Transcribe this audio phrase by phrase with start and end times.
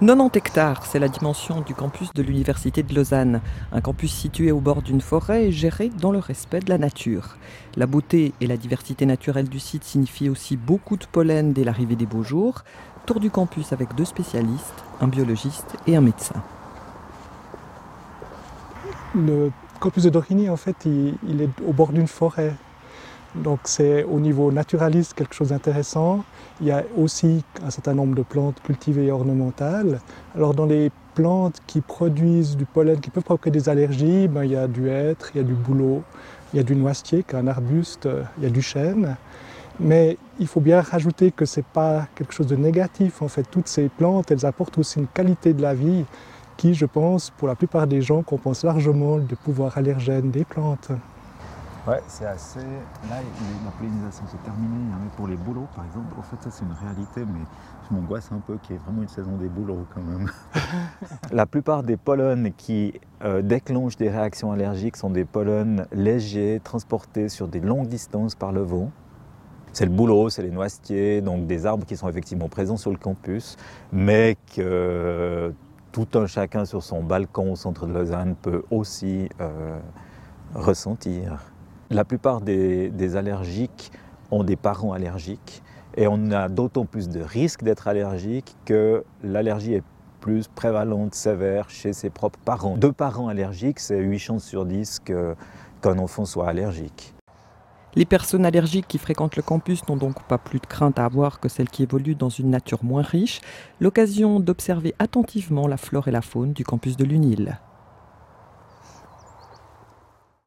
[0.00, 3.40] 90 hectares, c'est la dimension du campus de l'Université de Lausanne,
[3.70, 7.36] un campus situé au bord d'une forêt et géré dans le respect de la nature.
[7.76, 11.94] La beauté et la diversité naturelle du site signifient aussi beaucoup de pollen dès l'arrivée
[11.94, 12.64] des beaux jours.
[13.06, 16.42] Tour du campus avec deux spécialistes, un biologiste et un médecin.
[19.14, 22.52] Le campus de Dorigny, en fait, il, il est au bord d'une forêt.
[23.34, 26.24] Donc c'est au niveau naturaliste quelque chose d'intéressant.
[26.60, 30.00] Il y a aussi un certain nombre de plantes cultivées et ornementales.
[30.36, 34.52] Alors dans les plantes qui produisent du pollen, qui peuvent provoquer des allergies, ben, il
[34.52, 36.02] y a du hêtre, il y a du bouleau,
[36.52, 39.16] il y a du noisetier qui est un arbuste, il y a du chêne.
[39.80, 43.22] Mais il faut bien rajouter que ce n'est pas quelque chose de négatif.
[43.22, 46.04] En fait, toutes ces plantes, elles apportent aussi une qualité de la vie
[46.56, 50.92] qui, je pense, pour la plupart des gens, compense largement le pouvoir allergène des plantes.
[51.86, 52.60] Ouais, c'est assez.
[53.10, 53.16] Là,
[53.62, 56.72] la pollinisation s'est terminée, hein, pour les bouleaux, par exemple, en fait, ça c'est une
[56.72, 57.44] réalité, mais
[57.86, 60.30] je m'angoisse un peu qu'il y ait vraiment une saison des bouleaux quand même.
[61.30, 67.28] la plupart des pollens qui euh, déclenchent des réactions allergiques sont des pollens légers, transportés
[67.28, 68.90] sur des longues distances par le vent.
[69.74, 72.96] C'est le bouleau, c'est les noisetiers, donc des arbres qui sont effectivement présents sur le
[72.96, 73.58] campus,
[73.92, 75.52] mais que
[75.92, 79.78] tout un chacun sur son balcon au centre de Lausanne peut aussi euh,
[80.54, 81.53] ressentir.
[81.90, 83.92] La plupart des, allergiques
[84.30, 85.62] ont des parents allergiques
[85.96, 89.82] et on a d'autant plus de risques d'être allergique que l'allergie est
[90.20, 92.76] plus prévalente, sévère chez ses propres parents.
[92.76, 97.14] Deux parents allergiques, c'est 8 chances sur 10 qu'un enfant soit allergique.
[97.96, 101.38] Les personnes allergiques qui fréquentent le campus n'ont donc pas plus de crainte à avoir
[101.38, 103.40] que celles qui évoluent dans une nature moins riche.
[103.80, 107.60] L'occasion d'observer attentivement la flore et la faune du campus de l'UNIL.